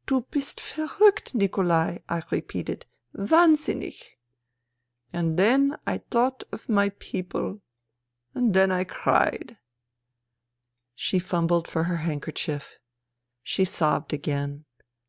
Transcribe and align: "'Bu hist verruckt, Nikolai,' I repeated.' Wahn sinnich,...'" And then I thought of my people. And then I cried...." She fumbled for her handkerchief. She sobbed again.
"'Bu 0.06 0.26
hist 0.32 0.58
verruckt, 0.60 1.36
Nikolai,' 1.36 1.98
I 2.08 2.24
repeated.' 2.32 2.84
Wahn 3.14 3.54
sinnich,...'" 3.54 4.16
And 5.12 5.38
then 5.38 5.76
I 5.86 5.98
thought 5.98 6.42
of 6.50 6.68
my 6.68 6.88
people. 6.98 7.60
And 8.34 8.54
then 8.54 8.72
I 8.72 8.82
cried...." 8.82 9.58
She 10.96 11.20
fumbled 11.20 11.68
for 11.68 11.84
her 11.84 11.98
handkerchief. 11.98 12.72
She 13.44 13.64
sobbed 13.64 14.12
again. 14.12 14.64